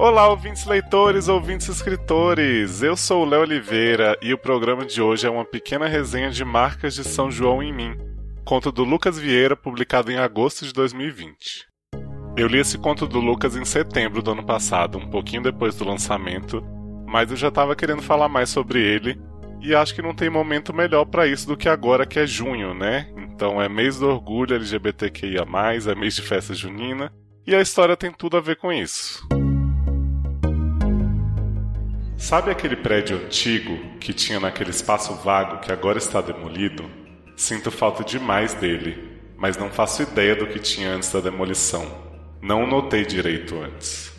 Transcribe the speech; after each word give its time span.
Olá, 0.00 0.28
ouvintes 0.28 0.64
leitores, 0.64 1.28
ouvintes 1.28 1.68
escritores! 1.68 2.82
Eu 2.82 2.96
sou 2.96 3.22
o 3.22 3.28
Léo 3.28 3.42
Oliveira 3.42 4.16
e 4.22 4.32
o 4.32 4.38
programa 4.38 4.86
de 4.86 5.02
hoje 5.02 5.26
é 5.26 5.30
uma 5.30 5.44
pequena 5.44 5.86
resenha 5.86 6.30
de 6.30 6.42
marcas 6.42 6.94
de 6.94 7.04
São 7.04 7.30
João 7.30 7.62
em 7.62 7.70
mim, 7.70 7.98
conto 8.42 8.72
do 8.72 8.82
Lucas 8.82 9.18
Vieira, 9.18 9.54
publicado 9.54 10.10
em 10.10 10.16
agosto 10.16 10.64
de 10.64 10.72
2020. 10.72 11.66
Eu 12.34 12.48
li 12.48 12.60
esse 12.60 12.78
conto 12.78 13.06
do 13.06 13.20
Lucas 13.20 13.54
em 13.56 13.64
setembro 13.66 14.22
do 14.22 14.30
ano 14.30 14.42
passado, 14.42 14.96
um 14.96 15.06
pouquinho 15.06 15.42
depois 15.42 15.74
do 15.74 15.84
lançamento, 15.84 16.64
mas 17.06 17.30
eu 17.30 17.36
já 17.36 17.48
estava 17.48 17.76
querendo 17.76 18.00
falar 18.00 18.30
mais 18.30 18.48
sobre 18.48 18.80
ele 18.80 19.20
e 19.60 19.74
acho 19.74 19.94
que 19.94 20.00
não 20.00 20.14
tem 20.14 20.30
momento 20.30 20.72
melhor 20.72 21.04
para 21.04 21.26
isso 21.26 21.46
do 21.46 21.58
que 21.58 21.68
agora 21.68 22.06
que 22.06 22.18
é 22.18 22.26
junho, 22.26 22.72
né? 22.72 23.12
Então 23.18 23.60
é 23.60 23.68
mês 23.68 23.98
do 23.98 24.08
orgulho 24.08 24.56
LGBTQIA+, 24.56 25.44
é 25.86 25.94
mês 25.94 26.14
de 26.14 26.22
festa 26.22 26.54
junina, 26.54 27.12
e 27.46 27.54
a 27.54 27.60
história 27.60 27.98
tem 27.98 28.10
tudo 28.10 28.38
a 28.38 28.40
ver 28.40 28.56
com 28.56 28.72
isso. 28.72 29.28
Sabe 32.20 32.50
aquele 32.50 32.76
prédio 32.76 33.16
antigo 33.16 33.78
que 33.98 34.12
tinha 34.12 34.38
naquele 34.38 34.68
espaço 34.68 35.14
vago 35.14 35.58
que 35.58 35.72
agora 35.72 35.96
está 35.96 36.20
demolido? 36.20 36.84
Sinto 37.34 37.70
falta 37.70 38.04
demais 38.04 38.52
dele, 38.52 39.18
mas 39.38 39.56
não 39.56 39.70
faço 39.70 40.02
ideia 40.02 40.36
do 40.36 40.46
que 40.46 40.58
tinha 40.58 40.90
antes 40.90 41.10
da 41.10 41.18
demolição. 41.18 41.90
Não 42.42 42.64
o 42.64 42.66
notei 42.66 43.06
direito 43.06 43.56
antes. 43.56 44.12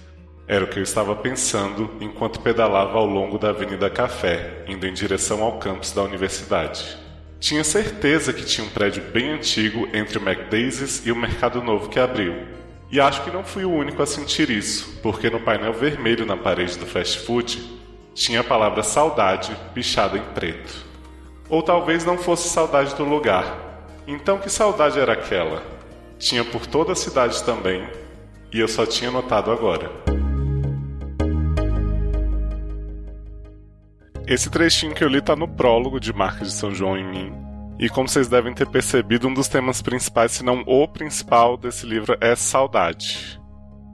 Era 0.48 0.66
o 0.66 0.68
que 0.68 0.80
eu 0.80 0.84
estava 0.84 1.16
pensando 1.16 1.92
enquanto 2.02 2.42
pedalava 2.42 2.98
ao 2.98 3.06
longo 3.06 3.38
da 3.38 3.50
Avenida 3.50 3.88
Café, 3.88 4.66
indo 4.68 4.88
em 4.88 4.94
direção 4.94 5.44
ao 5.44 5.60
campus 5.60 5.94
da 5.94 6.02
universidade. 6.02 6.98
Tinha 7.40 7.64
certeza 7.64 8.34
que 8.34 8.44
tinha 8.44 8.66
um 8.66 8.72
prédio 8.72 9.04
bem 9.14 9.30
antigo 9.30 9.88
entre 9.94 10.18
o 10.18 10.28
McDaisy 10.28 11.08
e 11.08 11.12
o 11.12 11.16
Mercado 11.16 11.62
Novo 11.62 11.88
que 11.88 12.00
abriu. 12.00 12.34
E 12.92 13.00
acho 13.00 13.24
que 13.24 13.32
não 13.32 13.44
fui 13.44 13.64
o 13.64 13.72
único 13.72 14.02
a 14.02 14.08
sentir 14.08 14.50
isso, 14.50 15.00
porque 15.04 15.30
no 15.30 15.40
painel 15.40 15.72
vermelho 15.72 16.26
na 16.26 16.36
parede 16.36 16.80
do 16.80 16.88
fast 16.88 17.20
food 17.20 17.80
tinha 18.14 18.42
a 18.42 18.44
palavra 18.44 18.84
saudade 18.84 19.56
pichada 19.74 20.18
em 20.18 20.24
preto. 20.34 20.86
Ou 21.50 21.62
talvez 21.62 22.06
não 22.06 22.18
fosse 22.18 22.50
saudade 22.50 22.96
do 22.96 23.04
lugar. 23.04 23.90
Então 24.08 24.38
que 24.38 24.50
saudade 24.50 25.00
era 25.00 25.14
aquela? 25.14 25.64
Tinha 26.18 26.44
por 26.44 26.66
toda 26.66 26.94
a 26.94 26.96
cidade 26.96 27.44
também, 27.44 27.88
e 28.52 28.60
eu 28.60 28.68
só 28.68 28.86
tinha 28.86 29.10
notado 29.10 29.52
agora. 29.52 29.90
Esse 34.28 34.50
trechinho 34.50 34.94
que 34.94 35.04
eu 35.04 35.10
li 35.10 35.22
tá 35.22 35.36
no 35.36 35.48
prólogo 35.48 36.00
de 36.00 36.14
Marca 36.14 36.46
de 36.46 36.52
São 36.52 36.74
João 36.74 36.98
em 36.98 37.04
mim. 37.04 37.34
E 37.80 37.90
como 37.90 38.08
vocês 38.08 38.28
devem 38.28 38.54
ter 38.54 38.68
percebido, 38.68 39.28
um 39.28 39.34
dos 39.34 39.48
temas 39.48 39.82
principais, 39.82 40.32
se 40.34 40.44
não 40.44 40.64
o 40.68 40.88
principal 40.88 41.58
desse 41.58 41.86
livro 41.86 42.16
é 42.22 42.36
saudade. 42.36 43.42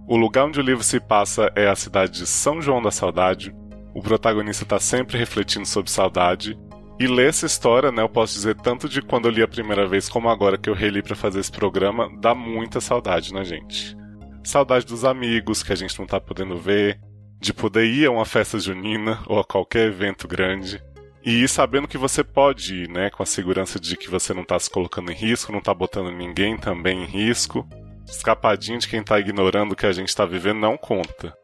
O 0.08 0.18
lugar 0.18 0.46
onde 0.46 0.59
o 0.59 0.64
livro 0.64 0.84
se 0.84 1.00
passa 1.00 1.52
é 1.56 1.68
a 1.70 1.76
cidade 1.76 2.20
de 2.20 2.28
São 2.28 2.62
João 2.62 2.81
da 2.81 2.92
Saudade, 2.92 3.56
o 3.98 4.02
protagonista 4.02 4.62
está 4.64 4.80
sempre 4.80 5.17
refletindo 5.17 5.66
sobre 5.66 5.90
saudade. 5.90 6.56
E 7.00 7.08
ler 7.08 7.30
essa 7.30 7.48
história, 7.48 7.92
né, 7.92 8.03
eu 8.03 8.09
posso 8.09 8.36
dizer 8.36 8.56
tanto 8.56 8.88
de 8.88 9.02
quando 9.02 9.28
eu 9.28 9.31
li 9.31 9.42
a 9.42 9.48
primeira 9.48 9.88
vez 9.88 10.08
como 10.08 10.30
agora 10.30 10.56
que 10.56 10.70
eu 10.70 10.76
reli 10.76 11.02
para 11.02 11.16
fazer 11.16 11.40
esse 11.40 11.52
programa, 11.52 12.08
dá 12.20 12.36
muita 12.36 12.80
saudade 12.80 13.34
na 13.34 13.44
gente. 13.44 13.98
Saudade 14.44 14.86
dos 14.86 15.03
amigos 15.03 15.64
que 15.64 15.73
a 15.73 15.75
gente 15.75 15.98
não 15.98 16.06
tá 16.06 16.22
podendo 16.22 16.56
ver, 16.58 17.00
de 17.40 17.52
poder 17.52 17.86
ir 17.86 18.06
a 18.06 18.12
uma 18.12 18.23
festa 18.23 18.59
junina 18.59 19.23
ou 19.25 19.40
a 19.40 19.44
qualquer 19.44 19.88
evento 19.88 20.28
grande. 20.28 20.80
E 21.25 21.42
ir 21.42 21.50
sabendo 21.50 21.88
que 21.88 21.98
você 21.98 22.23
pode 22.23 22.84
ir, 22.84 22.90
né, 22.90 23.09
com 23.09 23.23
a 23.23 23.25
segurança 23.25 23.80
de 23.80 23.98
que 23.98 24.12
você 24.12 24.31
não 24.31 24.44
tá 24.44 24.59
se 24.59 24.70
colocando 24.70 25.12
em 25.12 25.16
risco, 25.16 25.52
não 25.52 25.59
tá 25.59 25.73
botando 25.73 26.12
ninguém 26.12 26.56
também 26.56 27.02
em 27.02 27.08
risco. 27.08 27.68
Escapadinho 28.08 28.78
de 28.78 28.88
quem 28.88 29.02
tá 29.02 29.20
ignorando 29.20 29.72
o 29.72 29.75
que 29.75 29.88
a 29.88 29.92
gente 29.92 30.16
tá 30.16 30.23
vivendo 30.23 30.59
não 30.59 30.78
conta. 30.78 31.36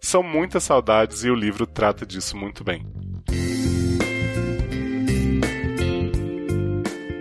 São 0.00 0.22
muitas 0.22 0.64
saudades 0.64 1.24
e 1.24 1.30
o 1.30 1.34
livro 1.34 1.66
trata 1.66 2.06
disso 2.06 2.34
muito 2.34 2.64
bem. 2.64 2.86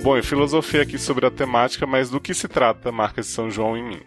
Bom, 0.02 0.16
eu 0.16 0.24
filosofei 0.24 0.80
aqui 0.80 0.98
sobre 0.98 1.26
a 1.26 1.32
temática, 1.32 1.86
mas 1.86 2.10
do 2.10 2.22
que 2.22 2.34
se 2.34 2.48
trata 2.48 2.92
Marca 2.92 3.22
de 3.22 3.28
São 3.28 3.52
João 3.52 3.78
em 3.78 3.84
mim? 3.84 4.00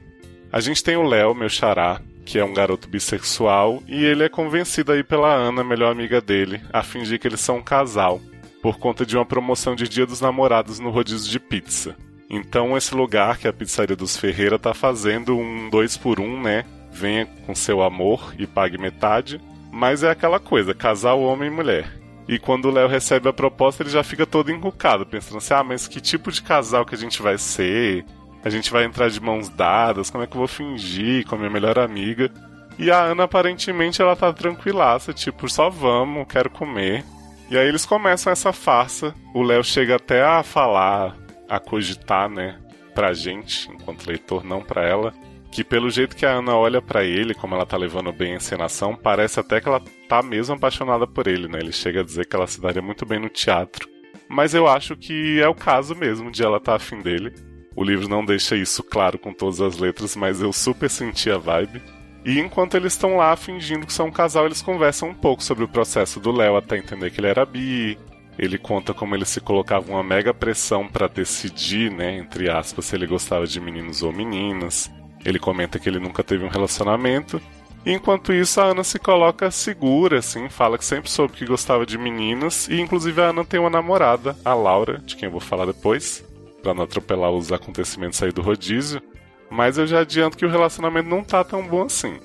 A 0.51 0.59
gente 0.59 0.83
tem 0.83 0.97
o 0.97 1.03
Léo, 1.03 1.35
meu 1.35 1.51
xará, 1.51 2.01
que 2.25 2.39
é 2.39 2.45
um 2.45 2.55
garoto 2.55 2.89
bissexual, 2.89 3.83
e 3.87 4.03
ele 4.03 4.25
é 4.25 4.29
convencido 4.29 4.93
aí 4.93 5.05
pela 5.05 5.33
Ana, 5.33 5.63
melhor 5.63 5.93
amiga 5.93 6.21
dele, 6.21 6.63
a 6.73 6.83
fingir 6.83 7.21
que 7.21 7.29
eles 7.29 7.41
são 7.41 7.59
um 7.59 7.63
casal, 7.63 8.23
por 8.63 8.79
conta 8.79 9.05
de 9.05 9.17
uma 9.17 9.27
promoção 9.27 9.75
de 9.75 9.87
Dia 9.87 10.07
dos 10.07 10.23
Namorados 10.23 10.79
no 10.79 10.91
rodízio 10.91 11.31
de 11.31 11.39
pizza. 11.39 11.95
Então 12.29 12.75
esse 12.75 12.95
lugar 12.95 13.37
que 13.37 13.47
a 13.47 13.53
pizzaria 13.53 13.95
dos 13.95 14.17
Ferreira 14.17 14.59
tá 14.59 14.73
fazendo 14.73 15.37
um 15.37 15.69
dois 15.69 15.99
por 15.99 16.19
um, 16.19 16.41
né? 16.41 16.65
Venha 16.93 17.27
com 17.47 17.55
seu 17.55 17.83
amor 17.83 18.35
e 18.39 18.47
pague 18.47 18.79
metade, 18.79 19.41
mas 19.73 20.03
é 20.03 20.11
aquela 20.11 20.39
coisa, 20.39 20.75
casal 20.75 21.21
homem 21.21 21.49
e 21.49 21.55
mulher. 21.55 22.03
E 22.29 22.39
quando 22.39 22.67
o 22.67 22.71
Léo 22.71 22.89
recebe 22.89 23.29
a 23.29 23.33
proposta, 23.33 23.83
ele 23.83 23.91
já 23.91 24.05
fica 24.05 24.27
todo 24.27 24.53
enrucado, 24.53 25.07
pensando 25.07 25.39
assim: 25.39 25.55
ah, 25.55 25.65
mas 25.65 25.89
que 25.89 26.01
tipo 26.01 26.31
de 26.31 26.43
casal 26.43 26.85
que 26.85 26.95
a 26.95 26.99
gente 26.99 27.21
vai 27.21 27.39
ser? 27.39 28.05
A 28.45 28.51
gente 28.51 28.71
vai 28.71 28.85
entrar 28.85 29.09
de 29.09 29.21
mãos 29.21 29.49
dadas? 29.49 30.11
Como 30.11 30.23
é 30.23 30.27
que 30.27 30.35
eu 30.35 30.39
vou 30.39 30.49
fingir 30.49 31.27
com 31.27 31.35
a 31.35 31.39
minha 31.39 31.51
melhor 31.51 31.79
amiga? 31.79 32.31
E 32.79 32.91
a 32.91 33.01
Ana, 33.03 33.25
aparentemente, 33.25 34.01
ela 34.01 34.17
tá 34.17 34.33
tranquilaça, 34.33 35.13
tipo, 35.13 35.49
só 35.49 35.69
vamos, 35.69 36.27
quero 36.29 36.51
comer. 36.51 37.05
E 37.51 37.57
aí 37.57 37.69
eles 37.69 37.85
começam 37.85 38.33
essa 38.33 38.53
farsa. 38.53 39.15
O 39.35 39.43
Léo 39.43 39.63
chega 39.63 39.97
até 39.97 40.23
a 40.25 40.43
falar, 40.43 41.17
a 41.49 41.61
cogitar, 41.61 42.29
né, 42.29 42.59
pra 42.95 43.13
gente, 43.13 43.71
enquanto 43.71 44.07
leitor, 44.07 44.43
não 44.43 44.63
pra 44.63 44.83
ela, 44.89 45.13
que 45.53 45.63
pelo 45.63 45.91
jeito 45.91 46.17
que 46.17 46.25
a 46.25 46.33
Ana 46.33 46.57
olha 46.57 46.81
para 46.81 47.05
ele, 47.05 47.35
como 47.35 47.55
ela 47.55 47.67
tá 47.67 47.77
levando 47.77 48.11
bem 48.11 48.33
a 48.33 48.37
encenação, 48.37 48.97
parece 48.97 49.39
até 49.39 49.61
que 49.61 49.69
ela 49.69 49.83
tá 50.09 50.23
mesmo 50.23 50.55
apaixonada 50.55 51.07
por 51.07 51.27
ele, 51.27 51.47
né? 51.47 51.59
Ele 51.61 51.73
chega 51.73 52.01
a 52.01 52.05
dizer 52.05 52.27
que 52.27 52.35
ela 52.35 52.47
se 52.47 52.59
daria 52.59 52.81
muito 52.81 53.05
bem 53.05 53.21
no 53.21 53.29
teatro. 53.29 53.87
Mas 54.27 54.55
eu 54.55 54.67
acho 54.67 54.97
que 54.97 55.39
é 55.43 55.47
o 55.47 55.55
caso 55.55 55.95
mesmo 55.95 56.31
de 56.31 56.43
ela 56.43 56.57
estar 56.57 56.73
tá 56.73 56.77
afim 56.77 57.01
dele. 57.03 57.35
O 57.77 57.85
livro 57.85 58.09
não 58.09 58.25
deixa 58.25 58.57
isso 58.57 58.83
claro 58.83 59.19
com 59.19 59.31
todas 59.31 59.61
as 59.61 59.77
letras, 59.77 60.17
mas 60.17 60.41
eu 60.41 60.55
super 60.55 60.89
senti 60.89 61.31
a 61.31 61.37
vibe. 61.37 61.83
E 62.25 62.41
enquanto 62.41 62.75
eles 62.75 62.95
estão 62.95 63.17
lá 63.17 63.37
fingindo 63.37 63.87
que 63.87 63.93
são 63.93 64.07
um 64.07 64.13
casal, 64.13 64.47
eles 64.47 64.63
conversam 64.63 65.11
um 65.11 65.15
pouco 65.15 65.43
sobre 65.43 65.65
o 65.65 65.69
processo 65.69 66.19
do 66.19 66.33
Léo 66.33 66.57
até 66.57 66.79
entender 66.79 67.11
que 67.11 67.21
ele 67.21 67.27
era 67.27 67.45
bi. 67.45 67.99
Ele 68.39 68.57
conta 68.57 68.95
como 68.95 69.15
ele 69.15 69.27
se 69.27 69.39
colocava 69.39 69.91
uma 69.91 70.03
mega 70.03 70.33
pressão 70.33 70.89
para 70.89 71.09
decidir, 71.09 71.93
né, 71.93 72.17
entre 72.17 72.49
aspas, 72.49 72.87
se 72.87 72.97
ele 72.97 73.07
gostava 73.07 73.47
de 73.47 73.61
meninos 73.61 74.03
ou 74.03 74.13
meninas. 74.15 74.91
Ele 75.25 75.39
comenta 75.39 75.79
que 75.79 75.89
ele 75.89 75.99
nunca 75.99 76.23
teve 76.23 76.45
um 76.45 76.49
relacionamento. 76.49 77.41
Enquanto 77.85 78.33
isso, 78.33 78.61
a 78.61 78.67
Ana 78.67 78.85
se 78.85 78.99
coloca 78.99 79.51
segura, 79.51 80.19
assim, 80.19 80.49
fala 80.49 80.79
que 80.79 80.85
sempre 80.85 81.11
soube 81.11 81.35
que 81.35 81.45
gostava 81.45 81.85
de 81.85 81.99
meninas. 81.99 82.69
E 82.69 82.81
inclusive 82.81 83.21
a 83.21 83.31
Ana 83.31 83.45
tem 83.45 83.59
uma 83.59 83.71
namorada, 83.71 84.37
a 84.45 84.55
Laura, 84.55 84.99
de 84.99 85.17
quem 85.17 85.27
eu 85.27 85.33
vou 85.33 85.41
falar 85.41 85.67
depois, 85.67 86.25
para 86.63 86.75
não 86.75 86.85
atropelar 86.85 87.31
os 87.31 87.53
acontecimentos 87.53 88.23
aí 88.23 88.31
do 88.31 88.43
rodízio. 88.43 89.03
Mas 89.51 89.79
eu 89.79 89.87
já 89.87 90.01
adianto 90.01 90.37
que 90.37 90.47
o 90.47 90.51
relacionamento 90.51 91.09
não 91.09 91.25
tá 91.25 91.43
tão 91.45 91.67
bom 91.67 91.83
assim. 91.83 92.19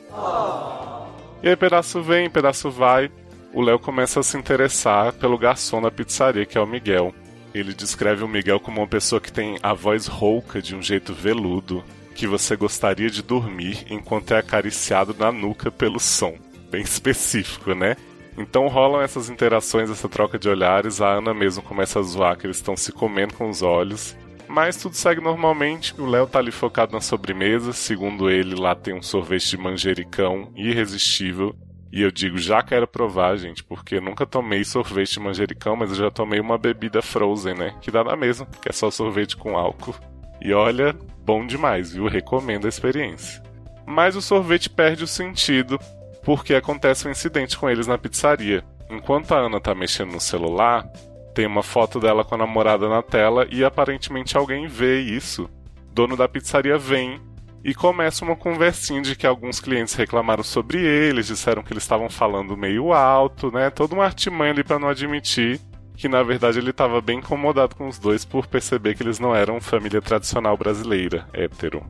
E 1.43 1.49
aí, 1.49 1.55
pedaço 1.55 2.01
vem, 2.01 2.29
pedaço 2.29 2.69
vai. 2.69 3.11
O 3.53 3.61
Léo 3.61 3.79
começa 3.79 4.19
a 4.19 4.23
se 4.23 4.37
interessar 4.37 5.13
pelo 5.13 5.37
garçom 5.37 5.81
da 5.81 5.89
pizzaria, 5.89 6.45
que 6.45 6.57
é 6.57 6.61
o 6.61 6.67
Miguel. 6.67 7.13
Ele 7.53 7.73
descreve 7.73 8.23
o 8.23 8.27
Miguel 8.27 8.59
como 8.59 8.81
uma 8.81 8.87
pessoa 8.87 9.19
que 9.19 9.31
tem 9.31 9.57
a 9.63 9.73
voz 9.73 10.05
rouca 10.05 10.61
de 10.61 10.75
um 10.75 10.81
jeito 10.81 11.13
veludo, 11.13 11.83
que 12.17 12.25
você 12.25 12.55
gostaria 12.55 13.11
de 13.11 13.21
dormir 13.21 13.85
enquanto 13.91 14.33
é 14.33 14.39
acariciado 14.39 15.15
na 15.17 15.31
nuca 15.31 15.69
pelo 15.69 15.99
som. 15.99 16.35
Bem 16.71 16.81
específico, 16.83 17.75
né? 17.75 17.95
Então 18.35 18.67
rolam 18.67 19.01
essas 19.01 19.29
interações, 19.29 19.89
essa 19.89 20.09
troca 20.09 20.37
de 20.39 20.49
olhares. 20.49 20.99
A 20.99 21.09
Ana 21.09 21.31
mesmo 21.31 21.61
começa 21.61 21.99
a 21.99 22.01
zoar 22.01 22.35
que 22.35 22.47
eles 22.47 22.57
estão 22.57 22.75
se 22.75 22.91
comendo 22.91 23.35
com 23.35 23.47
os 23.47 23.61
olhos. 23.61 24.17
Mas 24.47 24.77
tudo 24.77 24.95
segue 24.95 25.21
normalmente. 25.21 25.93
O 25.99 26.07
Léo 26.07 26.25
tá 26.25 26.39
ali 26.39 26.51
focado 26.51 26.91
na 26.91 27.01
sobremesa. 27.01 27.71
Segundo 27.71 28.31
ele, 28.31 28.55
lá 28.55 28.73
tem 28.73 28.95
um 28.95 29.01
sorvete 29.01 29.51
de 29.51 29.57
manjericão 29.57 30.51
irresistível. 30.55 31.55
E 31.91 32.01
eu 32.01 32.11
digo, 32.11 32.37
já 32.39 32.63
quero 32.63 32.87
provar, 32.87 33.37
gente, 33.37 33.63
porque 33.63 34.01
nunca 34.01 34.25
tomei 34.25 34.63
sorvete 34.63 35.13
de 35.13 35.19
manjericão, 35.19 35.75
mas 35.75 35.91
eu 35.91 35.95
já 35.95 36.11
tomei 36.11 36.39
uma 36.39 36.57
bebida 36.57 37.01
frozen, 37.01 37.53
né? 37.53 37.75
Que 37.79 37.91
dá 37.91 38.03
na 38.03 38.15
mesma, 38.15 38.45
que 38.45 38.69
é 38.69 38.73
só 38.73 38.89
sorvete 38.89 39.37
com 39.37 39.55
álcool. 39.55 39.95
E 40.41 40.53
olha, 40.53 40.95
bom 41.19 41.45
demais, 41.45 41.93
viu? 41.93 42.07
Recomendo 42.07 42.65
a 42.65 42.69
experiência. 42.69 43.41
Mas 43.85 44.15
o 44.15 44.21
sorvete 44.21 44.69
perde 44.69 45.03
o 45.03 45.07
sentido 45.07 45.79
porque 46.23 46.53
acontece 46.53 47.07
um 47.07 47.11
incidente 47.11 47.57
com 47.57 47.69
eles 47.69 47.87
na 47.87 47.97
pizzaria. 47.97 48.63
Enquanto 48.89 49.33
a 49.33 49.37
Ana 49.37 49.59
tá 49.59 49.73
mexendo 49.73 50.11
no 50.11 50.19
celular, 50.19 50.85
tem 51.33 51.45
uma 51.45 51.63
foto 51.63 51.99
dela 51.99 52.25
com 52.25 52.35
a 52.35 52.37
namorada 52.37 52.89
na 52.89 53.01
tela 53.01 53.47
e 53.49 53.63
aparentemente 53.63 54.35
alguém 54.35 54.67
vê 54.67 54.99
isso. 54.99 55.49
Dono 55.93 56.17
da 56.17 56.27
pizzaria 56.27 56.77
vem 56.77 57.21
e 57.63 57.73
começa 57.73 58.23
uma 58.23 58.35
conversinha 58.35 59.01
de 59.01 59.15
que 59.15 59.27
alguns 59.27 59.59
clientes 59.59 59.93
reclamaram 59.93 60.43
sobre 60.43 60.79
eles, 60.79 61.27
disseram 61.27 61.63
que 61.63 61.73
eles 61.73 61.83
estavam 61.83 62.09
falando 62.09 62.57
meio 62.57 62.93
alto, 62.93 63.51
né? 63.51 63.69
Todo 63.69 63.95
um 63.95 64.01
artimanha 64.01 64.51
ali 64.51 64.63
para 64.63 64.79
não 64.79 64.87
admitir 64.87 65.59
que 65.97 66.07
na 66.07 66.21
verdade 66.21 66.59
ele 66.59 66.69
estava 66.69 67.01
bem 67.01 67.17
incomodado 67.17 67.75
com 67.75 67.87
os 67.87 67.97
dois 67.97 68.23
por 68.23 68.45
perceber 68.45 68.95
que 68.95 69.01
eles 69.01 69.19
não 69.19 69.35
eram 69.35 69.59
família 69.59 70.01
tradicional 70.01 70.55
brasileira, 70.55 71.27
hétero. 71.33 71.83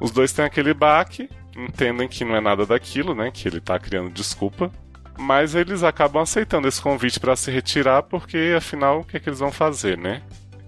Os 0.00 0.10
dois 0.10 0.32
têm 0.32 0.44
aquele 0.44 0.74
baque, 0.74 1.30
entendem 1.56 2.08
que 2.08 2.24
não 2.24 2.34
é 2.34 2.40
nada 2.40 2.66
daquilo, 2.66 3.14
né? 3.14 3.30
Que 3.32 3.46
ele 3.46 3.60
tá 3.60 3.78
criando 3.78 4.10
desculpa. 4.10 4.70
Mas 5.16 5.54
eles 5.54 5.84
acabam 5.84 6.22
aceitando 6.22 6.66
esse 6.66 6.82
convite 6.82 7.20
para 7.20 7.36
se 7.36 7.50
retirar, 7.52 8.02
porque 8.02 8.54
afinal, 8.56 9.00
o 9.00 9.04
que, 9.04 9.16
é 9.16 9.20
que 9.20 9.28
eles 9.28 9.38
vão 9.38 9.52
fazer, 9.52 9.96
né? 9.96 10.22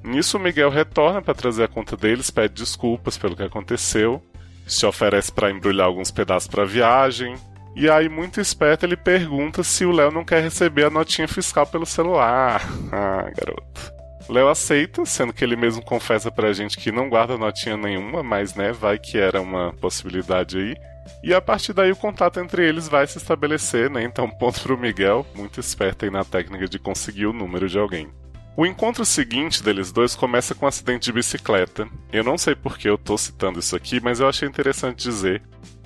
Nisso, 0.04 0.36
o 0.36 0.40
Miguel 0.40 0.70
retorna 0.70 1.20
para 1.20 1.34
trazer 1.34 1.64
a 1.64 1.68
conta 1.68 1.96
deles, 1.96 2.30
pede 2.30 2.54
desculpas 2.54 3.18
pelo 3.18 3.34
que 3.34 3.42
aconteceu, 3.42 4.22
se 4.66 4.86
oferece 4.86 5.32
para 5.32 5.50
embrulhar 5.50 5.86
alguns 5.86 6.10
pedaços 6.10 6.46
para 6.48 6.62
a 6.62 6.66
viagem. 6.66 7.34
E 7.76 7.90
aí, 7.90 8.08
muito 8.08 8.40
esperto, 8.40 8.86
ele 8.86 8.96
pergunta 8.96 9.64
se 9.64 9.84
o 9.84 9.90
Léo 9.90 10.10
não 10.10 10.24
quer 10.24 10.42
receber 10.42 10.84
a 10.84 10.90
notinha 10.90 11.26
fiscal 11.26 11.66
pelo 11.66 11.86
celular. 11.86 12.62
Ah, 12.92 13.28
garoto. 13.36 13.92
Léo 14.28 14.48
aceita, 14.48 15.04
sendo 15.04 15.32
que 15.32 15.44
ele 15.44 15.56
mesmo 15.56 15.82
confessa 15.82 16.30
pra 16.30 16.52
gente 16.52 16.78
que 16.78 16.92
não 16.92 17.08
guarda 17.08 17.36
notinha 17.36 17.76
nenhuma, 17.76 18.22
mas 18.22 18.54
né, 18.54 18.72
vai 18.72 18.98
que 18.98 19.18
era 19.18 19.40
uma 19.40 19.72
possibilidade 19.74 20.56
aí. 20.56 20.76
E 21.22 21.34
a 21.34 21.40
partir 21.40 21.72
daí 21.72 21.90
o 21.90 21.96
contato 21.96 22.40
entre 22.40 22.66
eles 22.66 22.88
vai 22.88 23.06
se 23.06 23.18
estabelecer, 23.18 23.90
né? 23.90 24.02
Então, 24.02 24.28
ponto 24.38 24.60
pro 24.60 24.78
Miguel, 24.78 25.26
muito 25.34 25.60
esperto 25.60 26.04
aí 26.04 26.10
na 26.10 26.24
técnica 26.24 26.68
de 26.68 26.78
conseguir 26.78 27.26
o 27.26 27.32
número 27.32 27.68
de 27.68 27.78
alguém. 27.78 28.08
O 28.56 28.64
encontro 28.64 29.04
seguinte 29.04 29.62
deles 29.62 29.90
dois 29.90 30.14
começa 30.14 30.54
com 30.54 30.64
um 30.64 30.68
acidente 30.68 31.06
de 31.06 31.12
bicicleta. 31.12 31.88
Eu 32.12 32.22
não 32.22 32.38
sei 32.38 32.54
por 32.54 32.78
que 32.78 32.88
eu 32.88 32.96
tô 32.96 33.18
citando 33.18 33.58
isso 33.58 33.74
aqui, 33.74 34.00
mas 34.00 34.20
eu 34.20 34.28
achei 34.28 34.48
interessante 34.48 35.02
dizer, 35.02 35.42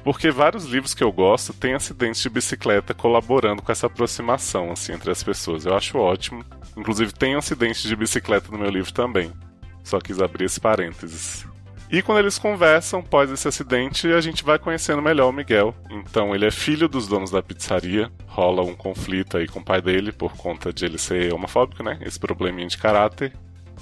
porque 0.08 0.30
vários 0.30 0.64
livros 0.64 0.94
que 0.94 1.04
eu 1.04 1.12
gosto 1.12 1.52
têm 1.52 1.74
acidentes 1.74 2.22
de 2.22 2.30
bicicleta 2.30 2.94
colaborando 2.94 3.60
com 3.60 3.70
essa 3.70 3.88
aproximação 3.88 4.72
assim 4.72 4.94
entre 4.94 5.10
as 5.10 5.22
pessoas. 5.22 5.66
Eu 5.66 5.76
acho 5.76 5.98
ótimo. 5.98 6.42
Inclusive 6.74 7.12
tem 7.12 7.34
acidente 7.34 7.86
de 7.86 7.94
bicicleta 7.94 8.50
no 8.50 8.56
meu 8.56 8.70
livro 8.70 8.90
também. 8.90 9.30
Só 9.84 10.00
quis 10.00 10.18
abrir 10.18 10.46
esse 10.46 10.58
parênteses. 10.58 11.46
E 11.90 12.00
quando 12.00 12.20
eles 12.20 12.38
conversam, 12.38 13.00
após 13.00 13.30
esse 13.30 13.46
acidente, 13.48 14.10
a 14.10 14.20
gente 14.22 14.42
vai 14.42 14.58
conhecendo 14.58 15.02
melhor 15.02 15.28
o 15.28 15.32
Miguel. 15.32 15.74
Então, 15.90 16.34
ele 16.34 16.46
é 16.46 16.50
filho 16.50 16.88
dos 16.88 17.06
donos 17.06 17.30
da 17.30 17.42
pizzaria. 17.42 18.10
Rola 18.28 18.62
um 18.62 18.74
conflito 18.74 19.36
aí 19.36 19.46
com 19.46 19.60
o 19.60 19.64
pai 19.64 19.82
dele 19.82 20.10
por 20.10 20.34
conta 20.38 20.72
de 20.72 20.86
ele 20.86 20.96
ser 20.96 21.34
homofóbico, 21.34 21.82
né? 21.82 21.98
Esse 22.00 22.18
probleminha 22.18 22.66
de 22.66 22.78
caráter. 22.78 23.34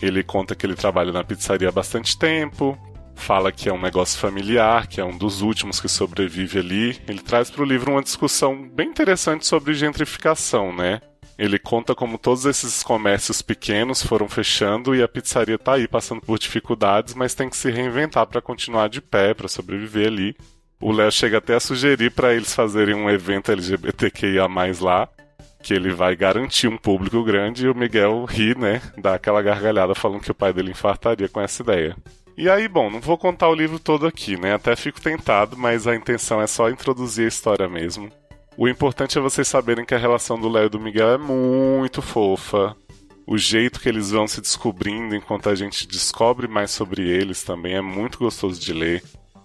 Ele 0.03 0.25
conta 0.25 0.57
que 0.57 0.67
ele 0.67 0.75
trabalha 0.75 1.13
na 1.13 1.23
pizzaria 1.23 1.69
há 1.69 1.73
bastante 1.73 2.19
tempo. 2.19 2.77
Fala 3.17 3.51
que 3.51 3.69
é 3.69 3.73
um 3.73 3.81
negócio 3.81 4.21
familiar, 4.21 4.87
que 4.87 5.01
é 5.01 5.05
um 5.05 5.17
dos 5.17 5.43
últimos 5.43 5.81
que 5.81 5.89
sobrevive 5.89 6.61
ali. 6.61 7.01
Ele 7.09 7.19
traz 7.19 7.51
para 7.51 7.63
o 7.63 7.67
livro 7.67 7.91
uma 7.91 8.03
discussão 8.03 8.69
bem 8.69 8.89
interessante 8.89 9.45
sobre 9.45 9.75
gentrificação, 9.75 10.73
né? 10.73 11.01
Ele 11.39 11.59
conta 11.59 11.95
como 11.95 12.19
todos 12.19 12.47
esses 12.47 12.83
comércios 12.83 13.43
pequenos 13.43 14.03
foram 14.03 14.29
fechando 14.29 14.95
e 14.95 15.03
a 15.03 15.09
pizzaria 15.09 15.59
tá 15.59 15.75
aí 15.75 15.89
passando 15.89 16.21
por 16.21 16.39
dificuldades, 16.39 17.15
mas 17.15 17.35
tem 17.35 17.51
que 17.51 17.57
se 17.57 17.71
reinventar 17.71 18.27
para 18.27 18.41
continuar 18.41 18.89
de 18.89 19.01
pé, 19.01 19.35
para 19.35 19.49
sobreviver 19.49 20.07
ali. 20.07 20.37
O 20.81 20.93
Léo 20.93 21.11
chega 21.11 21.39
até 21.39 21.55
a 21.55 21.61
sugerir 21.61 22.11
para 22.11 22.35
eles 22.35 22.55
fazerem 22.55 22.95
um 22.95 23.11
evento 23.11 23.51
LGBTQIA 23.51 24.47
lá, 24.81 25.09
que 25.63 25.75
ele 25.75 25.91
vai 25.91 26.15
garantir 26.15 26.69
um 26.69 26.79
público 26.79 27.25
grande 27.25 27.67
e 27.67 27.69
o 27.69 27.75
Miguel 27.75 28.25
ri, 28.25 28.57
né? 28.57 28.81
Dá 28.97 29.15
aquela 29.15 29.43
gargalhada 29.43 29.95
falando 29.95 30.21
que 30.21 30.31
o 30.31 30.35
pai 30.35 30.53
dele 30.53 30.71
infartaria 30.71 31.29
com 31.29 31.41
essa 31.41 31.63
ideia. 31.63 31.97
E 32.37 32.51
aí, 32.51 32.69
bom, 32.69 32.91
não 32.91 33.01
vou 33.01 33.17
contar 33.17 33.49
o 33.49 33.55
livro 33.55 33.79
todo 33.79 34.07
aqui, 34.07 34.39
né? 34.39 34.53
Até 34.53 34.77
fico 34.77 35.01
tentado, 35.01 35.57
mas 35.57 35.87
a 35.87 35.97
intenção 35.97 36.41
é 36.41 36.47
só 36.47 36.69
introduzir 36.69 37.25
a 37.25 37.29
história 37.29 37.67
mesmo. 37.67 38.11
O 38.59 38.69
importante 38.69 39.17
é 39.17 39.21
vocês 39.21 39.49
saberem 39.49 39.87
que 39.87 39.95
a 39.95 39.99
relação 39.99 40.39
do 40.39 40.49
Léo 40.49 40.67
e 40.67 40.71
do 40.71 40.81
Miguel 40.81 41.11
é 41.11 41.19
muito 41.19 42.03
fofa. 42.03 42.77
O 43.27 43.39
jeito 43.39 43.81
que 43.81 43.89
eles 43.89 44.11
vão 44.11 44.29
se 44.29 44.41
descobrindo 44.41 45.17
enquanto 45.17 45.49
a 45.49 45.55
gente 45.55 45.89
descobre 45.89 46.47
mais 46.47 46.71
sobre 46.71 47.09
eles 47.09 47.43
também 47.43 47.75
é 47.75 47.81
muito 47.81 48.19
gostoso 48.19 48.61
de 48.61 48.73
ler. 48.73 49.03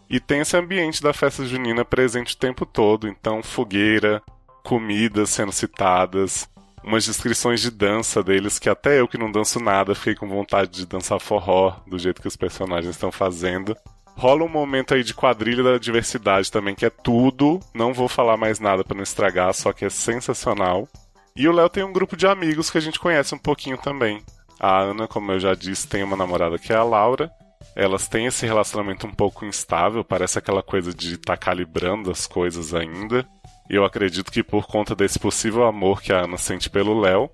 E 0.09 0.19
tem 0.19 0.41
esse 0.41 0.57
ambiente 0.57 1.01
da 1.01 1.13
festa 1.13 1.45
junina 1.45 1.85
presente 1.85 2.35
o 2.35 2.37
tempo 2.37 2.65
todo, 2.65 3.07
então 3.07 3.41
fogueira, 3.41 4.21
comidas 4.63 5.29
sendo 5.29 5.53
citadas, 5.53 6.49
umas 6.83 7.05
descrições 7.05 7.61
de 7.61 7.71
dança 7.71 8.23
deles 8.23 8.59
que 8.59 8.69
até 8.69 8.99
eu 8.99 9.07
que 9.07 9.17
não 9.17 9.31
danço 9.31 9.59
nada 9.59 9.95
fiquei 9.95 10.15
com 10.15 10.27
vontade 10.27 10.71
de 10.71 10.85
dançar 10.85 11.19
forró 11.19 11.77
do 11.87 11.99
jeito 11.99 12.21
que 12.21 12.27
os 12.27 12.35
personagens 12.35 12.95
estão 12.95 13.11
fazendo. 13.11 13.75
Rola 14.15 14.43
um 14.43 14.49
momento 14.49 14.93
aí 14.93 15.03
de 15.03 15.13
quadrilha 15.13 15.63
da 15.63 15.77
diversidade 15.77 16.51
também, 16.51 16.75
que 16.75 16.85
é 16.85 16.89
tudo. 16.89 17.59
Não 17.73 17.93
vou 17.93 18.07
falar 18.07 18.37
mais 18.37 18.59
nada 18.59 18.83
para 18.83 18.95
não 18.95 19.03
estragar, 19.03 19.53
só 19.53 19.71
que 19.71 19.85
é 19.85 19.89
sensacional. 19.89 20.87
E 21.35 21.47
o 21.47 21.51
Léo 21.51 21.69
tem 21.69 21.83
um 21.83 21.93
grupo 21.93 22.17
de 22.17 22.27
amigos 22.27 22.69
que 22.69 22.77
a 22.77 22.81
gente 22.81 22.99
conhece 22.99 23.33
um 23.33 23.37
pouquinho 23.37 23.77
também. 23.77 24.21
A 24.59 24.79
Ana, 24.79 25.07
como 25.07 25.31
eu 25.31 25.39
já 25.39 25.55
disse, 25.55 25.87
tem 25.87 26.03
uma 26.03 26.17
namorada 26.17 26.59
que 26.59 26.73
é 26.73 26.75
a 26.75 26.83
Laura. 26.83 27.31
Elas 27.75 28.07
têm 28.07 28.25
esse 28.25 28.45
relacionamento 28.45 29.07
um 29.07 29.11
pouco 29.11 29.45
instável, 29.45 30.03
parece 30.03 30.37
aquela 30.37 30.61
coisa 30.61 30.93
de 30.93 31.15
estar 31.15 31.37
tá 31.37 31.37
calibrando 31.37 32.11
as 32.11 32.27
coisas 32.27 32.73
ainda. 32.73 33.25
Eu 33.69 33.85
acredito 33.85 34.31
que 34.31 34.43
por 34.43 34.67
conta 34.67 34.95
desse 34.95 35.17
possível 35.17 35.65
amor 35.65 36.01
que 36.01 36.11
a 36.11 36.23
Ana 36.23 36.37
sente 36.37 36.69
pelo 36.69 36.99
Léo, 36.99 37.29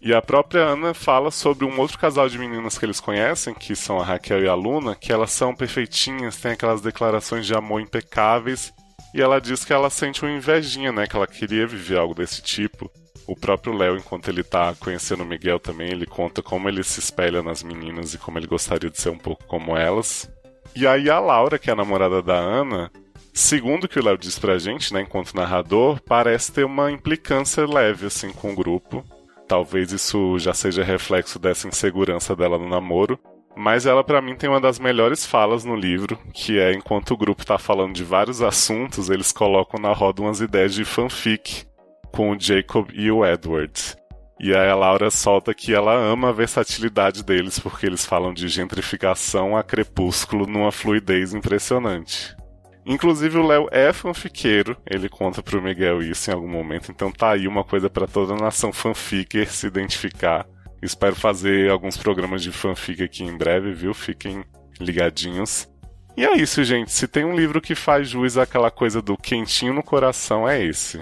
e 0.00 0.12
a 0.12 0.20
própria 0.20 0.62
Ana 0.62 0.92
fala 0.92 1.30
sobre 1.30 1.64
um 1.64 1.78
outro 1.78 1.98
casal 1.98 2.28
de 2.28 2.36
meninas 2.36 2.76
que 2.76 2.84
eles 2.84 2.98
conhecem, 2.98 3.54
que 3.54 3.76
são 3.76 4.00
a 4.00 4.04
Raquel 4.04 4.42
e 4.42 4.48
a 4.48 4.54
Luna, 4.54 4.96
que 4.96 5.12
elas 5.12 5.30
são 5.30 5.54
perfeitinhas, 5.54 6.36
têm 6.36 6.52
aquelas 6.52 6.80
declarações 6.80 7.46
de 7.46 7.54
amor 7.54 7.80
impecáveis. 7.80 8.72
E 9.14 9.20
ela 9.20 9.40
diz 9.40 9.64
que 9.64 9.72
ela 9.72 9.90
sente 9.90 10.22
uma 10.22 10.32
invejinha, 10.32 10.90
né? 10.90 11.06
Que 11.06 11.14
ela 11.14 11.26
queria 11.26 11.66
viver 11.66 11.98
algo 11.98 12.14
desse 12.14 12.42
tipo. 12.42 12.90
O 13.28 13.36
próprio 13.36 13.72
Léo, 13.72 13.96
enquanto 13.96 14.28
ele 14.28 14.42
tá 14.42 14.74
conhecendo 14.74 15.22
o 15.22 15.26
Miguel 15.26 15.60
também, 15.60 15.90
ele 15.90 16.06
conta 16.06 16.42
como 16.42 16.68
ele 16.68 16.82
se 16.82 16.98
espelha 16.98 17.42
nas 17.42 17.62
meninas 17.62 18.12
e 18.12 18.18
como 18.18 18.38
ele 18.38 18.46
gostaria 18.48 18.90
de 18.90 19.00
ser 19.00 19.10
um 19.10 19.18
pouco 19.18 19.44
como 19.44 19.76
elas. 19.76 20.28
E 20.74 20.84
aí 20.86 21.08
a 21.10 21.20
Laura, 21.20 21.58
que 21.58 21.70
é 21.70 21.72
a 21.74 21.76
namorada 21.76 22.20
da 22.20 22.34
Ana, 22.36 22.90
segundo 23.32 23.84
o 23.84 23.88
que 23.88 23.98
o 23.98 24.04
Léo 24.04 24.18
diz 24.18 24.38
pra 24.38 24.58
gente, 24.58 24.92
né, 24.92 25.02
enquanto 25.02 25.34
narrador, 25.34 26.00
parece 26.02 26.52
ter 26.52 26.64
uma 26.64 26.90
implicância 26.90 27.66
leve, 27.66 28.06
assim, 28.06 28.32
com 28.32 28.52
o 28.52 28.56
grupo. 28.56 29.04
Talvez 29.48 29.92
isso 29.92 30.38
já 30.38 30.54
seja 30.54 30.82
reflexo 30.82 31.38
dessa 31.38 31.68
insegurança 31.68 32.34
dela 32.34 32.58
no 32.58 32.68
namoro. 32.68 33.18
Mas 33.54 33.84
ela, 33.84 34.02
para 34.02 34.22
mim, 34.22 34.34
tem 34.34 34.48
uma 34.48 34.60
das 34.60 34.78
melhores 34.78 35.26
falas 35.26 35.64
no 35.64 35.76
livro, 35.76 36.18
que 36.32 36.58
é 36.58 36.72
enquanto 36.72 37.12
o 37.12 37.16
grupo 37.16 37.44
tá 37.44 37.58
falando 37.58 37.92
de 37.94 38.02
vários 38.02 38.40
assuntos, 38.40 39.10
eles 39.10 39.30
colocam 39.30 39.78
na 39.78 39.92
roda 39.92 40.22
umas 40.22 40.40
ideias 40.40 40.72
de 40.72 40.84
fanfic 40.84 41.66
com 42.10 42.30
o 42.30 42.40
Jacob 42.40 42.90
e 42.94 43.10
o 43.10 43.24
Edward. 43.26 43.96
E 44.40 44.54
aí 44.54 44.70
a 44.70 44.74
Laura 44.74 45.10
solta 45.10 45.54
que 45.54 45.74
ela 45.74 45.94
ama 45.94 46.30
a 46.30 46.32
versatilidade 46.32 47.22
deles, 47.22 47.58
porque 47.58 47.86
eles 47.86 48.04
falam 48.04 48.32
de 48.32 48.48
gentrificação 48.48 49.56
a 49.56 49.62
crepúsculo 49.62 50.46
numa 50.46 50.72
fluidez 50.72 51.34
impressionante. 51.34 52.34
Inclusive 52.84 53.38
o 53.38 53.46
Léo 53.46 53.68
é 53.70 53.92
fanfiqueiro, 53.92 54.76
ele 54.84 55.08
conta 55.08 55.42
pro 55.42 55.62
Miguel 55.62 56.02
isso 56.02 56.30
em 56.30 56.34
algum 56.34 56.48
momento, 56.48 56.90
então 56.90 57.12
tá 57.12 57.30
aí 57.30 57.46
uma 57.46 57.62
coisa 57.62 57.88
para 57.88 58.08
toda 58.08 58.34
a 58.34 58.36
nação 58.36 58.72
fanficker 58.72 59.48
se 59.50 59.66
identificar. 59.66 60.46
Espero 60.82 61.14
fazer 61.14 61.70
alguns 61.70 61.96
programas 61.96 62.42
de 62.42 62.50
fanfic 62.50 63.04
aqui 63.04 63.22
em 63.22 63.36
breve, 63.36 63.72
viu? 63.72 63.94
Fiquem 63.94 64.44
ligadinhos. 64.80 65.68
E 66.16 66.26
é 66.26 66.36
isso, 66.36 66.64
gente. 66.64 66.90
Se 66.90 67.06
tem 67.06 67.24
um 67.24 67.36
livro 67.36 67.60
que 67.60 67.76
faz 67.76 68.08
jus 68.08 68.36
àquela 68.36 68.70
coisa 68.70 69.00
do 69.00 69.16
quentinho 69.16 69.72
no 69.72 69.82
coração, 69.82 70.48
é 70.48 70.62
esse. 70.62 71.00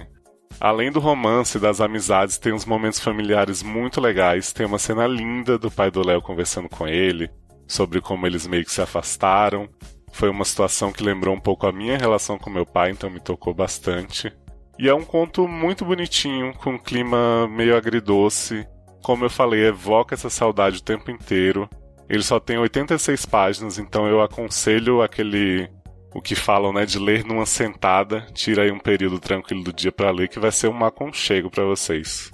Além 0.59 0.91
do 0.91 0.99
romance 0.99 1.57
e 1.57 1.59
das 1.59 1.81
amizades, 1.81 2.37
tem 2.37 2.53
uns 2.53 2.65
momentos 2.65 2.99
familiares 2.99 3.63
muito 3.63 3.99
legais. 3.99 4.53
Tem 4.53 4.67
uma 4.67 4.77
cena 4.77 5.07
linda 5.07 5.57
do 5.57 5.71
pai 5.71 5.89
do 5.89 6.05
Léo 6.05 6.21
conversando 6.21 6.69
com 6.69 6.87
ele, 6.87 7.29
sobre 7.67 7.99
como 7.99 8.27
eles 8.27 8.45
meio 8.45 8.63
que 8.63 8.71
se 8.71 8.81
afastaram. 8.81 9.67
Foi 10.11 10.29
uma 10.29 10.45
situação 10.45 10.91
que 10.91 11.03
lembrou 11.03 11.35
um 11.35 11.39
pouco 11.39 11.65
a 11.65 11.71
minha 11.71 11.97
relação 11.97 12.37
com 12.37 12.49
meu 12.49 12.65
pai, 12.65 12.91
então 12.91 13.09
me 13.09 13.19
tocou 13.19 13.53
bastante. 13.53 14.31
E 14.77 14.87
é 14.89 14.93
um 14.93 15.03
conto 15.03 15.47
muito 15.47 15.85
bonitinho, 15.85 16.53
com 16.53 16.71
um 16.71 16.77
clima 16.77 17.47
meio 17.47 17.75
agridoce. 17.75 18.67
Como 19.03 19.25
eu 19.25 19.29
falei, 19.29 19.65
evoca 19.65 20.15
essa 20.15 20.29
saudade 20.29 20.77
o 20.77 20.83
tempo 20.83 21.11
inteiro. 21.11 21.69
Ele 22.09 22.23
só 22.23 22.39
tem 22.39 22.57
86 22.57 23.25
páginas, 23.25 23.77
então 23.77 24.07
eu 24.07 24.21
aconselho 24.21 25.01
aquele 25.01 25.69
o 26.13 26.21
que 26.21 26.35
falam, 26.35 26.73
né, 26.73 26.85
de 26.85 26.99
ler 26.99 27.23
numa 27.23 27.45
sentada. 27.45 28.27
Tira 28.33 28.63
aí 28.63 28.71
um 28.71 28.79
período 28.79 29.19
tranquilo 29.19 29.63
do 29.63 29.71
dia 29.71 29.91
para 29.91 30.11
ler 30.11 30.27
que 30.27 30.39
vai 30.39 30.51
ser 30.51 30.67
um 30.67 30.83
aconchego 30.83 31.49
para 31.49 31.63
vocês. 31.63 32.31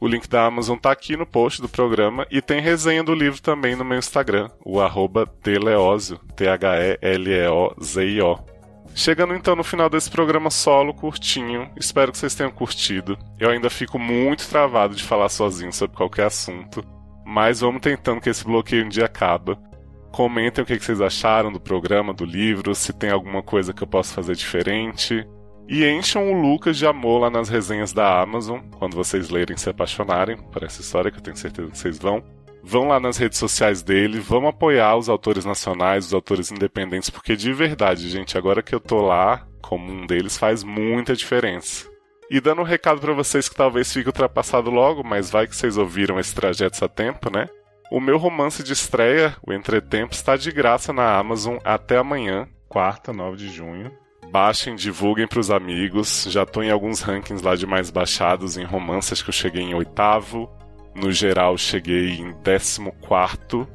O 0.00 0.08
link 0.08 0.26
da 0.26 0.46
Amazon 0.46 0.78
tá 0.78 0.90
aqui 0.90 1.14
no 1.14 1.26
post 1.26 1.60
do 1.60 1.68
programa 1.68 2.26
e 2.30 2.40
tem 2.40 2.58
resenha 2.58 3.04
do 3.04 3.14
livro 3.14 3.42
também 3.42 3.76
no 3.76 3.84
meu 3.84 3.98
Instagram, 3.98 4.48
o 4.64 4.80
arroba 4.80 5.26
T-H-E-L-E-O-Z-I-O. 5.42 7.00
Chegando 8.94 9.34
então 9.34 9.54
no 9.54 9.62
final 9.62 9.90
desse 9.90 10.10
programa 10.10 10.50
solo, 10.50 10.94
curtinho, 10.94 11.70
espero 11.76 12.12
que 12.12 12.18
vocês 12.18 12.34
tenham 12.34 12.50
curtido. 12.50 13.18
Eu 13.38 13.50
ainda 13.50 13.68
fico 13.68 13.98
muito 13.98 14.48
travado 14.48 14.94
de 14.94 15.02
falar 15.02 15.28
sozinho 15.28 15.72
sobre 15.72 15.96
qualquer 15.96 16.24
assunto, 16.26 16.82
mas 17.24 17.60
vamos 17.60 17.82
tentando 17.82 18.22
que 18.22 18.30
esse 18.30 18.42
bloqueio 18.44 18.86
um 18.86 18.88
dia 18.88 19.04
acaba. 19.04 19.58
Comentem 20.10 20.64
o 20.64 20.66
que 20.66 20.78
vocês 20.78 21.00
acharam 21.00 21.52
do 21.52 21.60
programa, 21.60 22.14
do 22.14 22.24
livro, 22.24 22.74
se 22.74 22.92
tem 22.92 23.10
alguma 23.10 23.42
coisa 23.42 23.74
que 23.74 23.82
eu 23.82 23.86
possa 23.86 24.14
fazer 24.14 24.34
diferente. 24.34 25.26
E 25.70 25.88
encham 25.88 26.32
o 26.32 26.42
Lucas 26.42 26.76
de 26.76 26.84
amor 26.84 27.20
lá 27.20 27.30
nas 27.30 27.48
resenhas 27.48 27.92
da 27.92 28.20
Amazon, 28.20 28.58
quando 28.76 28.96
vocês 28.96 29.30
lerem 29.30 29.56
se 29.56 29.70
apaixonarem 29.70 30.36
por 30.36 30.64
essa 30.64 30.80
história, 30.80 31.12
que 31.12 31.18
eu 31.18 31.22
tenho 31.22 31.36
certeza 31.36 31.70
que 31.70 31.78
vocês 31.78 31.96
vão. 31.96 32.24
Vão 32.60 32.88
lá 32.88 32.98
nas 32.98 33.16
redes 33.16 33.38
sociais 33.38 33.80
dele, 33.80 34.18
vamos 34.18 34.50
apoiar 34.50 34.96
os 34.96 35.08
autores 35.08 35.44
nacionais, 35.44 36.06
os 36.06 36.12
autores 36.12 36.50
independentes, 36.50 37.08
porque 37.08 37.36
de 37.36 37.52
verdade, 37.52 38.08
gente, 38.08 38.36
agora 38.36 38.64
que 38.64 38.74
eu 38.74 38.80
tô 38.80 39.00
lá, 39.00 39.46
como 39.62 39.92
um 39.92 40.06
deles 40.08 40.36
faz 40.36 40.64
muita 40.64 41.14
diferença. 41.14 41.88
E 42.28 42.40
dando 42.40 42.62
um 42.62 42.64
recado 42.64 43.00
para 43.00 43.12
vocês 43.12 43.48
que 43.48 43.54
talvez 43.54 43.92
fique 43.92 44.08
ultrapassado 44.08 44.72
logo, 44.72 45.04
mas 45.04 45.30
vai 45.30 45.46
que 45.46 45.54
vocês 45.54 45.76
ouviram 45.76 46.18
esse 46.18 46.34
trajeto 46.34 46.84
a 46.84 46.88
tempo, 46.88 47.30
né? 47.30 47.46
O 47.92 48.00
meu 48.00 48.18
romance 48.18 48.64
de 48.64 48.72
estreia, 48.72 49.36
o 49.46 49.52
Entretempo, 49.52 50.14
está 50.14 50.36
de 50.36 50.50
graça 50.50 50.92
na 50.92 51.16
Amazon 51.16 51.58
até 51.64 51.96
amanhã, 51.96 52.48
quarta, 52.68 53.12
9 53.12 53.36
de 53.36 53.48
junho. 53.48 53.99
Baixem, 54.30 54.76
divulguem 54.76 55.26
para 55.26 55.40
os 55.40 55.50
amigos. 55.50 56.26
Já 56.28 56.42
estou 56.42 56.62
em 56.62 56.70
alguns 56.70 57.00
rankings 57.00 57.44
lá 57.44 57.56
de 57.56 57.66
mais 57.66 57.90
baixados 57.90 58.56
em 58.56 58.64
romances 58.64 59.22
que 59.22 59.28
eu 59.28 59.34
cheguei 59.34 59.62
em 59.62 59.74
oitavo. 59.74 60.50
No 60.94 61.12
geral, 61.12 61.56
cheguei 61.56 62.10
em 62.10 62.32
décimo 62.42 62.92
quarto. 63.00 63.66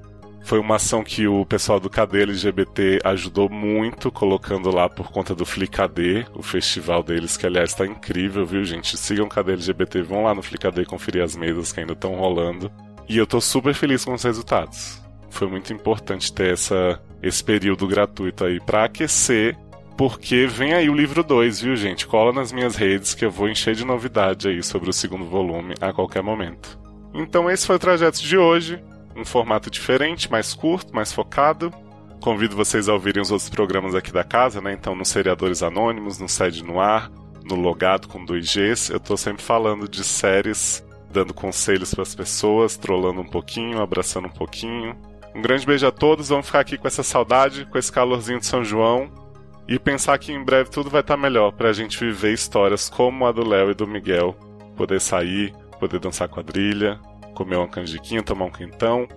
Foi 0.46 0.60
uma 0.60 0.76
ação 0.76 1.04
que 1.04 1.28
o 1.28 1.44
pessoal 1.44 1.80
do 1.80 1.90
KD 1.90 2.22
LGBT 2.22 3.00
ajudou 3.04 3.50
muito, 3.50 4.12
colocando 4.12 4.70
lá 4.70 4.88
por 4.88 5.12
conta 5.12 5.34
do 5.34 5.44
Flicadê, 5.44 6.24
o 6.36 6.44
festival 6.44 7.02
deles, 7.02 7.36
que 7.36 7.48
aliás 7.48 7.72
está 7.72 7.84
incrível, 7.84 8.46
viu, 8.46 8.64
gente? 8.64 8.96
Sigam 8.96 9.26
o 9.26 9.30
KD 9.30 9.54
LGBT, 9.54 10.04
vão 10.04 10.24
lá 10.24 10.36
no 10.36 10.44
Flicadê 10.44 10.86
conferir 10.86 11.24
as 11.24 11.36
mesas 11.36 11.72
que 11.72 11.80
ainda 11.80 11.94
estão 11.94 12.14
rolando. 12.14 12.72
E 13.10 13.18
eu 13.18 13.26
tô 13.26 13.42
super 13.42 13.74
feliz 13.74 14.06
com 14.06 14.14
os 14.14 14.24
resultados. 14.24 15.02
Foi 15.32 15.48
muito 15.48 15.74
importante 15.74 16.32
ter 16.32 16.54
essa, 16.54 17.02
esse 17.24 17.44
período 17.44 17.88
gratuito 17.88 18.46
aí 18.46 18.60
para 18.60 18.86
aquecer 18.86 19.58
porque 19.98 20.46
vem 20.46 20.74
aí 20.74 20.90
o 20.90 20.94
livro 20.94 21.24
2, 21.24 21.62
viu, 21.62 21.76
gente? 21.76 22.06
Cola 22.06 22.34
nas 22.34 22.52
minhas 22.52 22.76
redes 22.76 23.14
que 23.14 23.24
eu 23.24 23.32
vou 23.32 23.48
encher 23.48 23.76
de 23.76 23.86
novidade 23.86 24.50
aí 24.50 24.62
sobre 24.62 24.90
o 24.90 24.94
segundo 24.94 25.26
volume 25.26 25.74
a 25.80 25.94
qualquer 25.94 26.22
momento. 26.22 26.78
Então 27.14 27.50
esse 27.50 27.66
foi 27.66 27.78
o 27.78 27.80
trajeto 27.80 28.22
de 28.22 28.38
hoje, 28.38 28.84
um 29.16 29.24
formato 29.24 29.70
diferente, 29.70 30.30
mais 30.30 30.54
curto, 30.54 30.94
mais 30.94 31.14
focado. 31.14 31.74
Convido 32.20 32.56
vocês 32.58 32.90
a 32.90 32.94
ouvirem 32.94 33.22
os 33.22 33.32
outros 33.32 33.50
programas 33.50 33.96
aqui 33.96 34.12
da 34.12 34.24
casa, 34.24 34.60
né? 34.60 34.74
Então 34.74 34.96
no 34.96 35.06
Seriadores 35.06 35.64
Anônimos, 35.64 36.20
no 36.20 36.28
Sede 36.28 36.62
no 36.62 36.80
Ar, 36.82 37.10
no 37.46 37.56
Logado 37.56 38.10
com 38.10 38.26
2Gs, 38.26 38.92
eu 38.92 39.00
tô 39.00 39.16
sempre 39.16 39.44
falando 39.44 39.88
de 39.88 40.04
séries, 40.04 40.86
dando 41.10 41.34
conselhos 41.34 41.94
para 41.94 42.02
as 42.02 42.14
pessoas, 42.14 42.76
trollando 42.76 43.22
um 43.22 43.28
pouquinho, 43.28 43.82
abraçando 43.82 44.28
um 44.28 44.32
pouquinho. 44.32 44.94
Um 45.34 45.42
grande 45.42 45.66
beijo 45.66 45.88
a 45.88 45.92
todos, 45.92 46.30
vamos 46.30 46.48
ficar 46.48 46.60
aqui 46.60 46.78
com 46.78 46.88
essa 46.88 47.04
saudade, 47.04 47.66
com 47.66 47.78
esse 47.78 47.92
calorzinho 47.92 48.40
de 48.40 48.46
São 48.46 48.64
João 48.64 49.25
e 49.68 49.80
pensar 49.80 50.18
que 50.18 50.32
em 50.32 50.44
breve 50.44 50.70
tudo 50.70 50.90
vai 50.90 51.02
estar 51.02 51.16
tá 51.16 51.22
melhor 51.22 51.52
pra 51.52 51.74
gente 51.74 52.00
viver 52.00 52.34
histórias 52.34 52.90
como 52.90 53.26
a 53.26 53.32
do 53.32 53.48
Léo 53.48 53.72
e 53.72 53.76
do 53.76 53.88
Miguel. 53.88 54.36
Poder 54.76 55.00
sair, 55.00 55.54
poder 55.80 56.00
dançar 56.00 56.28
quadrilha, 56.28 57.00
comer 57.34 57.58
uma 57.58 57.68
canjiquinha, 57.68 58.24
tomar 58.24 58.46
um 58.46 58.52
quentão. 58.52 59.08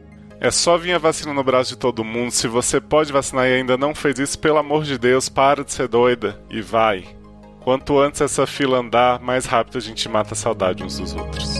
É 0.40 0.50
só 0.50 0.76
vir 0.78 0.92
a 0.92 0.98
vacina 0.98 1.34
no 1.34 1.42
braço 1.42 1.70
de 1.70 1.78
todo 1.78 2.04
mundo. 2.04 2.30
Se 2.30 2.46
você 2.46 2.80
pode 2.80 3.12
vacinar 3.12 3.46
e 3.48 3.54
ainda 3.54 3.76
não 3.76 3.94
fez 3.94 4.18
isso, 4.18 4.38
pelo 4.38 4.58
amor 4.58 4.84
de 4.84 4.96
Deus, 4.96 5.28
para 5.28 5.64
de 5.64 5.72
ser 5.72 5.88
doida 5.88 6.40
e 6.48 6.62
vai. 6.62 7.04
Quanto 7.60 7.98
antes 7.98 8.20
essa 8.20 8.46
fila 8.46 8.78
andar, 8.78 9.20
mais 9.20 9.44
rápido 9.44 9.78
a 9.78 9.80
gente 9.80 10.08
mata 10.08 10.34
a 10.34 10.36
saudade 10.36 10.84
uns 10.84 10.98
dos 10.98 11.14
outros. 11.14 11.57